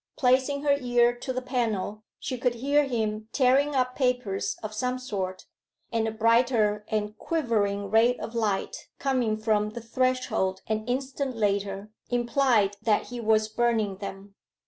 [0.17, 4.97] Placing her ear to the panel, she could hear him tearing up papers of some
[4.97, 5.45] sort,
[5.91, 11.91] and a brighter and quivering ray of light coming from the threshold an instant later,
[12.09, 14.33] implied that he was burning them.